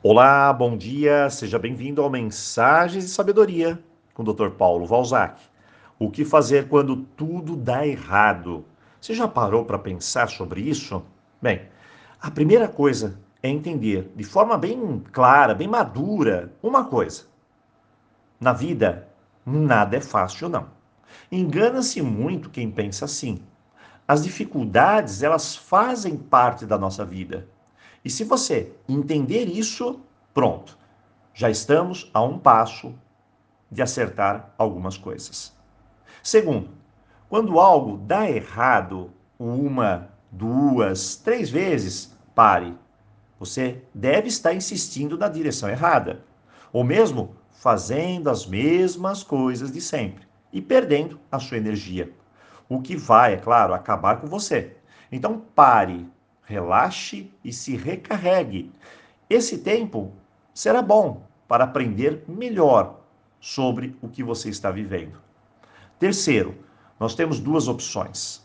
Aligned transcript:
Olá, 0.00 0.52
bom 0.52 0.76
dia, 0.76 1.28
seja 1.28 1.58
bem-vindo 1.58 2.00
ao 2.00 2.08
Mensagens 2.08 3.04
de 3.06 3.10
Sabedoria 3.10 3.82
com 4.14 4.22
o 4.22 4.32
Dr. 4.32 4.50
Paulo 4.50 4.86
Valzac. 4.86 5.42
O 5.98 6.08
que 6.08 6.24
fazer 6.24 6.68
quando 6.68 6.98
tudo 7.16 7.56
dá 7.56 7.84
errado? 7.84 8.64
Você 9.00 9.12
já 9.12 9.26
parou 9.26 9.64
para 9.64 9.76
pensar 9.76 10.28
sobre 10.28 10.60
isso? 10.60 11.02
Bem, 11.42 11.62
a 12.22 12.30
primeira 12.30 12.68
coisa 12.68 13.18
é 13.42 13.48
entender 13.48 14.12
de 14.14 14.22
forma 14.22 14.56
bem 14.56 15.02
clara, 15.10 15.52
bem 15.52 15.66
madura, 15.66 16.52
uma 16.62 16.84
coisa. 16.84 17.24
Na 18.38 18.52
vida, 18.52 19.08
nada 19.44 19.96
é 19.96 20.00
fácil, 20.00 20.48
não. 20.48 20.68
Engana-se 21.30 22.00
muito 22.02 22.50
quem 22.50 22.70
pensa 22.70 23.04
assim. 23.04 23.42
As 24.06 24.22
dificuldades, 24.22 25.24
elas 25.24 25.56
fazem 25.56 26.16
parte 26.16 26.64
da 26.64 26.78
nossa 26.78 27.04
vida. 27.04 27.48
E 28.04 28.10
se 28.10 28.24
você 28.24 28.72
entender 28.88 29.46
isso, 29.46 30.00
pronto. 30.32 30.78
Já 31.34 31.50
estamos 31.50 32.10
a 32.12 32.22
um 32.22 32.38
passo 32.38 32.94
de 33.70 33.82
acertar 33.82 34.52
algumas 34.56 34.96
coisas. 34.96 35.54
Segundo, 36.22 36.70
quando 37.28 37.60
algo 37.60 37.98
dá 37.98 38.28
errado 38.28 39.10
uma, 39.38 40.08
duas, 40.30 41.16
três 41.16 41.50
vezes, 41.50 42.16
pare. 42.34 42.74
Você 43.38 43.82
deve 43.94 44.28
estar 44.28 44.54
insistindo 44.54 45.16
na 45.16 45.28
direção 45.28 45.68
errada. 45.68 46.24
Ou 46.72 46.82
mesmo 46.82 47.36
fazendo 47.50 48.30
as 48.30 48.46
mesmas 48.46 49.22
coisas 49.22 49.70
de 49.70 49.80
sempre 49.80 50.26
e 50.52 50.60
perdendo 50.60 51.20
a 51.30 51.38
sua 51.38 51.56
energia. 51.56 52.12
O 52.68 52.80
que 52.80 52.96
vai, 52.96 53.34
é 53.34 53.36
claro, 53.36 53.74
acabar 53.74 54.20
com 54.20 54.26
você. 54.26 54.76
Então 55.10 55.40
pare, 55.54 56.08
relaxe 56.48 57.30
e 57.44 57.52
se 57.52 57.76
recarregue. 57.76 58.72
Esse 59.28 59.58
tempo 59.58 60.14
será 60.54 60.80
bom 60.80 61.22
para 61.46 61.64
aprender 61.64 62.24
melhor 62.26 63.00
sobre 63.38 63.94
o 64.00 64.08
que 64.08 64.24
você 64.24 64.48
está 64.48 64.70
vivendo. 64.70 65.20
Terceiro, 65.98 66.56
nós 66.98 67.14
temos 67.14 67.38
duas 67.38 67.68
opções. 67.68 68.42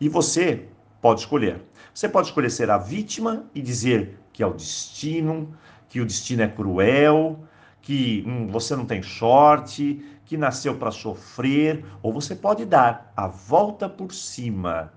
E 0.00 0.08
você 0.08 0.66
pode 1.00 1.20
escolher. 1.20 1.62
Você 1.92 2.08
pode 2.08 2.28
escolher 2.28 2.50
ser 2.50 2.70
a 2.70 2.78
vítima 2.78 3.44
e 3.54 3.60
dizer 3.60 4.18
que 4.32 4.42
é 4.42 4.46
o 4.46 4.54
destino, 4.54 5.54
que 5.90 6.00
o 6.00 6.06
destino 6.06 6.42
é 6.42 6.48
cruel, 6.48 7.38
que 7.82 8.24
hum, 8.26 8.46
você 8.46 8.74
não 8.74 8.86
tem 8.86 9.02
sorte, 9.02 10.02
que 10.24 10.38
nasceu 10.38 10.78
para 10.78 10.90
sofrer, 10.90 11.84
ou 12.02 12.14
você 12.14 12.34
pode 12.34 12.64
dar 12.64 13.12
a 13.14 13.26
volta 13.26 13.90
por 13.90 14.10
cima 14.14 14.90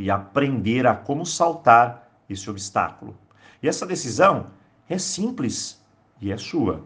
e 0.00 0.10
aprender 0.10 0.86
a 0.86 0.94
como 0.94 1.26
saltar 1.26 2.08
esse 2.28 2.48
obstáculo. 2.48 3.16
E 3.62 3.68
essa 3.68 3.86
decisão 3.86 4.46
é 4.88 4.96
simples 4.96 5.84
e 6.20 6.32
é 6.32 6.36
sua. 6.36 6.82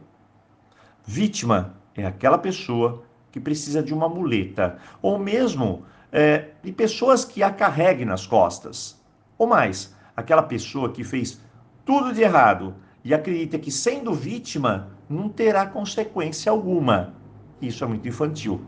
Vítima 1.07 1.75
é 1.95 2.05
aquela 2.05 2.39
pessoa 2.39 3.05
que 3.31 3.39
precisa 3.39 3.83
de 3.83 3.95
uma 3.95 4.09
muleta, 4.09 4.79
ou 5.01 5.19
mesmo 5.19 5.85
é, 6.11 6.51
de 6.63 6.73
pessoas 6.73 7.25
que 7.25 7.43
a 7.43 7.51
carreguem 7.51 8.07
nas 8.07 8.27
costas. 8.27 9.01
Ou 9.39 9.47
mais, 9.47 9.95
aquela 10.17 10.43
pessoa 10.43 10.93
que 10.93 11.05
fez 11.05 11.41
tudo 11.85 12.13
de 12.13 12.23
errado 12.23 12.75
e 13.05 13.13
acredita 13.13 13.59
que, 13.59 13.71
sendo 13.71 14.13
vítima, 14.15 14.89
não 15.09 15.29
terá 15.29 15.67
consequência 15.67 16.51
alguma. 16.51 17.15
Isso 17.61 17.85
é 17.85 17.87
muito 17.87 18.09
infantil. 18.09 18.65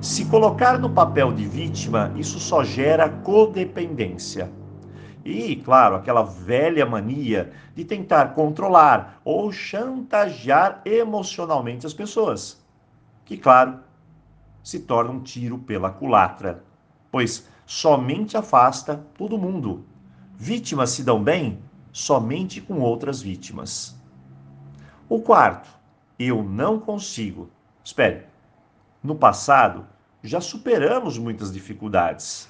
Se 0.00 0.26
colocar 0.26 0.78
no 0.78 0.90
papel 0.90 1.32
de 1.32 1.46
vítima, 1.46 2.12
isso 2.16 2.38
só 2.38 2.62
gera 2.62 3.08
codependência. 3.08 4.50
E, 5.24 5.56
claro, 5.56 5.96
aquela 5.96 6.22
velha 6.22 6.84
mania 6.84 7.52
de 7.74 7.84
tentar 7.84 8.34
controlar 8.34 9.20
ou 9.24 9.50
chantagear 9.50 10.82
emocionalmente 10.84 11.86
as 11.86 11.94
pessoas, 11.94 12.62
que, 13.24 13.38
claro, 13.38 13.80
se 14.62 14.80
torna 14.80 15.12
um 15.12 15.20
tiro 15.20 15.58
pela 15.58 15.90
culatra, 15.90 16.62
pois 17.10 17.48
somente 17.64 18.36
afasta 18.36 19.02
todo 19.16 19.38
mundo. 19.38 19.84
Vítimas 20.36 20.90
se 20.90 21.02
dão 21.02 21.22
bem 21.22 21.60
somente 21.90 22.60
com 22.60 22.80
outras 22.80 23.22
vítimas. 23.22 23.96
O 25.08 25.20
quarto, 25.20 25.70
eu 26.18 26.42
não 26.42 26.78
consigo. 26.78 27.48
Espere, 27.82 28.26
no 29.04 29.14
passado 29.14 29.86
já 30.22 30.40
superamos 30.40 31.18
muitas 31.18 31.52
dificuldades. 31.52 32.48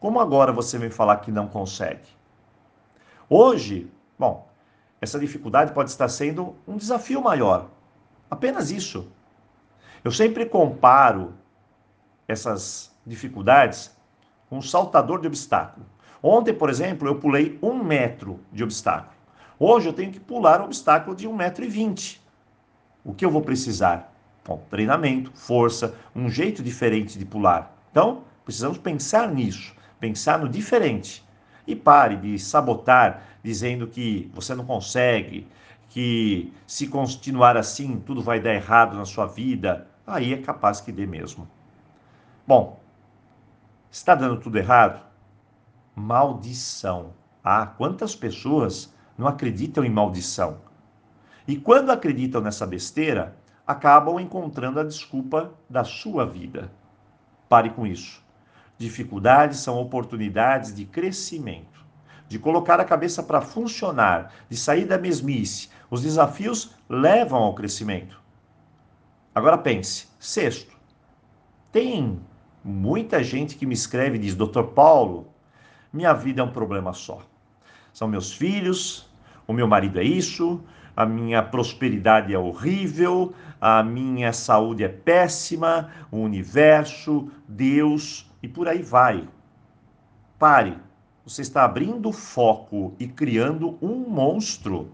Como 0.00 0.18
agora 0.18 0.52
você 0.52 0.76
vem 0.76 0.90
falar 0.90 1.18
que 1.18 1.30
não 1.30 1.46
consegue? 1.46 2.08
Hoje, 3.30 3.88
bom, 4.18 4.48
essa 5.00 5.16
dificuldade 5.16 5.72
pode 5.72 5.90
estar 5.90 6.08
sendo 6.08 6.56
um 6.66 6.76
desafio 6.76 7.22
maior. 7.22 7.70
Apenas 8.28 8.72
isso. 8.72 9.08
Eu 10.02 10.10
sempre 10.10 10.44
comparo 10.44 11.34
essas 12.26 12.92
dificuldades 13.06 13.96
com 14.50 14.58
um 14.58 14.62
saltador 14.62 15.20
de 15.20 15.28
obstáculo. 15.28 15.86
Ontem, 16.20 16.52
por 16.52 16.68
exemplo, 16.68 17.06
eu 17.06 17.20
pulei 17.20 17.56
um 17.62 17.82
metro 17.82 18.40
de 18.52 18.64
obstáculo. 18.64 19.14
Hoje 19.58 19.88
eu 19.88 19.92
tenho 19.92 20.10
que 20.10 20.18
pular 20.18 20.60
um 20.60 20.64
obstáculo 20.64 21.14
de 21.14 21.28
um 21.28 21.34
metro 21.34 21.64
e 21.64 21.68
vinte. 21.68 22.20
O 23.04 23.14
que 23.14 23.24
eu 23.24 23.30
vou 23.30 23.42
precisar? 23.42 24.15
Bom, 24.46 24.64
treinamento, 24.70 25.32
força, 25.34 25.94
um 26.14 26.28
jeito 26.28 26.62
diferente 26.62 27.18
de 27.18 27.24
pular. 27.24 27.76
Então, 27.90 28.22
precisamos 28.44 28.78
pensar 28.78 29.28
nisso 29.32 29.76
pensar 29.98 30.38
no 30.38 30.48
diferente. 30.48 31.24
E 31.66 31.74
pare 31.74 32.16
de 32.16 32.38
sabotar 32.38 33.22
dizendo 33.42 33.88
que 33.88 34.30
você 34.32 34.54
não 34.54 34.64
consegue, 34.64 35.48
que 35.88 36.52
se 36.66 36.86
continuar 36.86 37.56
assim 37.56 37.98
tudo 37.98 38.22
vai 38.22 38.40
dar 38.40 38.54
errado 38.54 38.96
na 38.96 39.04
sua 39.04 39.26
vida. 39.26 39.88
Aí 40.06 40.32
é 40.32 40.38
capaz 40.38 40.80
que 40.80 40.92
dê 40.92 41.06
mesmo. 41.06 41.48
Bom, 42.46 42.80
está 43.90 44.14
dando 44.14 44.38
tudo 44.38 44.58
errado? 44.58 45.04
Maldição. 45.94 47.14
Ah, 47.42 47.66
quantas 47.66 48.14
pessoas 48.14 48.94
não 49.18 49.26
acreditam 49.26 49.84
em 49.84 49.90
maldição? 49.90 50.58
E 51.48 51.56
quando 51.56 51.90
acreditam 51.90 52.40
nessa 52.40 52.66
besteira, 52.66 53.36
acabam 53.66 54.20
encontrando 54.20 54.78
a 54.78 54.84
desculpa 54.84 55.52
da 55.68 55.82
sua 55.82 56.24
vida. 56.24 56.70
Pare 57.48 57.70
com 57.70 57.86
isso. 57.86 58.22
Dificuldades 58.78 59.58
são 59.58 59.78
oportunidades 59.78 60.74
de 60.74 60.84
crescimento, 60.84 61.84
de 62.28 62.38
colocar 62.38 62.78
a 62.78 62.84
cabeça 62.84 63.22
para 63.22 63.40
funcionar, 63.40 64.32
de 64.48 64.56
sair 64.56 64.84
da 64.84 64.98
mesmice. 64.98 65.70
Os 65.90 66.02
desafios 66.02 66.74
levam 66.88 67.42
ao 67.42 67.54
crescimento. 67.54 68.20
Agora 69.34 69.58
pense: 69.58 70.08
sexto, 70.18 70.76
tem 71.72 72.20
muita 72.62 73.22
gente 73.22 73.56
que 73.56 73.66
me 73.66 73.74
escreve 73.74 74.16
e 74.16 74.20
diz: 74.20 74.34
Doutor 74.34 74.68
Paulo, 74.68 75.28
minha 75.92 76.12
vida 76.12 76.42
é 76.42 76.44
um 76.44 76.52
problema 76.52 76.92
só. 76.92 77.22
São 77.92 78.06
meus 78.06 78.32
filhos, 78.32 79.08
o 79.46 79.52
meu 79.52 79.66
marido 79.66 79.98
é 79.98 80.04
isso, 80.04 80.62
a 80.96 81.04
minha 81.04 81.42
prosperidade 81.42 82.34
é 82.34 82.38
horrível, 82.38 83.34
a 83.60 83.82
minha 83.82 84.32
saúde 84.32 84.82
é 84.82 84.88
péssima, 84.88 85.90
o 86.10 86.18
universo, 86.18 87.30
Deus 87.46 88.30
e 88.42 88.48
por 88.48 88.66
aí 88.66 88.82
vai. 88.82 89.28
Pare. 90.38 90.78
Você 91.24 91.42
está 91.42 91.64
abrindo 91.64 92.12
foco 92.12 92.94
e 93.00 93.08
criando 93.08 93.76
um 93.82 94.08
monstro. 94.08 94.92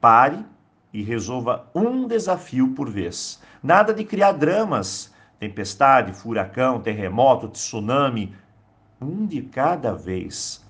Pare 0.00 0.44
e 0.92 1.02
resolva 1.02 1.66
um 1.74 2.06
desafio 2.06 2.74
por 2.74 2.90
vez. 2.90 3.42
Nada 3.62 3.94
de 3.94 4.04
criar 4.04 4.32
dramas, 4.32 5.12
tempestade, 5.38 6.12
furacão, 6.12 6.78
terremoto, 6.78 7.48
tsunami. 7.48 8.34
Um 9.00 9.24
de 9.24 9.40
cada 9.42 9.94
vez. 9.94 10.62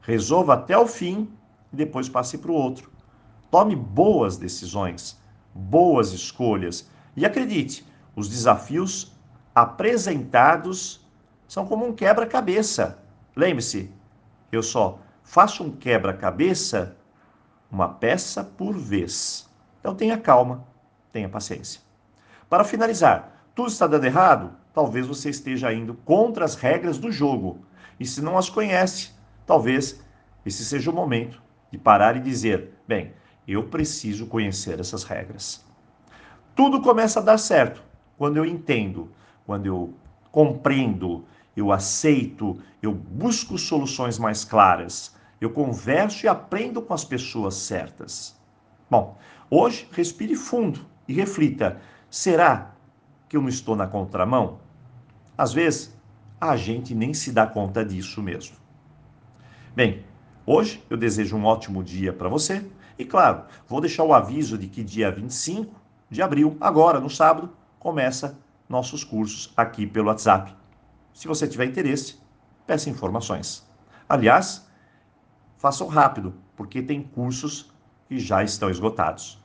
Resolva 0.00 0.54
até 0.54 0.76
o 0.78 0.86
fim 0.86 1.28
e 1.76 1.84
depois 1.84 2.08
passe 2.08 2.38
para 2.38 2.50
o 2.50 2.54
outro. 2.54 2.90
Tome 3.50 3.76
boas 3.76 4.38
decisões, 4.38 5.20
boas 5.54 6.12
escolhas 6.12 6.90
e 7.14 7.24
acredite, 7.24 7.86
os 8.14 8.28
desafios 8.28 9.14
apresentados 9.54 11.06
são 11.46 11.66
como 11.66 11.86
um 11.86 11.94
quebra-cabeça. 11.94 12.98
Lembre-se, 13.36 13.90
eu 14.50 14.62
só 14.62 14.98
faço 15.22 15.62
um 15.62 15.70
quebra-cabeça 15.70 16.96
uma 17.70 17.88
peça 17.88 18.42
por 18.42 18.76
vez. 18.76 19.48
Então 19.80 19.94
tenha 19.94 20.18
calma, 20.18 20.66
tenha 21.12 21.28
paciência. 21.28 21.80
Para 22.48 22.64
finalizar, 22.64 23.44
tudo 23.54 23.68
está 23.68 23.86
dando 23.86 24.04
errado? 24.04 24.52
Talvez 24.72 25.06
você 25.06 25.30
esteja 25.30 25.72
indo 25.72 25.94
contra 25.94 26.44
as 26.44 26.54
regras 26.54 26.96
do 26.98 27.10
jogo. 27.10 27.60
E 27.98 28.06
se 28.06 28.22
não 28.22 28.38
as 28.38 28.48
conhece, 28.48 29.10
talvez 29.44 30.00
esse 30.44 30.64
seja 30.64 30.90
o 30.90 30.94
momento 30.94 31.45
de 31.70 31.78
parar 31.78 32.16
e 32.16 32.20
dizer: 32.20 32.74
bem, 32.86 33.12
eu 33.46 33.64
preciso 33.64 34.26
conhecer 34.26 34.80
essas 34.80 35.04
regras. 35.04 35.64
Tudo 36.54 36.80
começa 36.80 37.20
a 37.20 37.22
dar 37.22 37.38
certo 37.38 37.82
quando 38.16 38.36
eu 38.38 38.44
entendo 38.46 39.10
quando 39.46 39.66
eu 39.66 39.94
compreendo, 40.32 41.24
eu 41.56 41.72
aceito, 41.72 42.60
eu 42.82 42.92
busco 42.92 43.56
soluções 43.56 44.18
mais 44.18 44.44
claras, 44.44 45.14
eu 45.40 45.50
converso 45.50 46.26
e 46.26 46.28
aprendo 46.28 46.82
com 46.82 46.92
as 46.92 47.04
pessoas 47.04 47.54
certas. 47.54 48.36
Bom, 48.90 49.16
hoje 49.48 49.88
respire 49.92 50.34
fundo 50.34 50.84
e 51.06 51.14
reflita: 51.14 51.80
será 52.10 52.74
que 53.28 53.36
eu 53.36 53.40
não 53.40 53.48
estou 53.48 53.76
na 53.76 53.86
contramão? 53.86 54.58
Às 55.38 55.52
vezes, 55.52 55.96
a 56.40 56.56
gente 56.56 56.94
nem 56.94 57.14
se 57.14 57.32
dá 57.32 57.46
conta 57.46 57.84
disso 57.84 58.22
mesmo. 58.22 58.56
Bem, 59.74 60.04
hoje 60.46 60.82
eu 60.88 60.96
desejo 60.96 61.36
um 61.36 61.44
ótimo 61.44 61.82
dia 61.82 62.12
para 62.12 62.28
você 62.28 62.64
e, 62.98 63.04
claro, 63.04 63.42
vou 63.68 63.80
deixar 63.80 64.04
o 64.04 64.14
aviso 64.14 64.56
de 64.56 64.68
que 64.68 64.82
dia 64.82 65.10
25 65.10 65.74
de 66.08 66.22
abril, 66.22 66.56
agora 66.60 67.00
no 67.00 67.10
sábado, 67.10 67.50
começa 67.78 68.38
nossos 68.68 69.04
cursos 69.04 69.52
aqui 69.56 69.86
pelo 69.86 70.08
WhatsApp. 70.08 70.54
Se 71.12 71.28
você 71.28 71.46
tiver 71.46 71.66
interesse, 71.66 72.16
peça 72.66 72.88
informações. 72.88 73.66
Aliás, 74.08 74.66
façam 75.56 75.88
rápido, 75.88 76.34
porque 76.56 76.82
tem 76.82 77.02
cursos 77.02 77.72
que 78.08 78.18
já 78.18 78.42
estão 78.42 78.70
esgotados. 78.70 79.42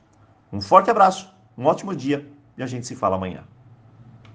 Um 0.52 0.60
forte 0.60 0.90
abraço, 0.90 1.32
um 1.56 1.66
ótimo 1.66 1.94
dia 1.94 2.30
e 2.56 2.62
a 2.62 2.66
gente 2.66 2.86
se 2.86 2.94
fala 2.94 3.16
amanhã. 3.16 3.44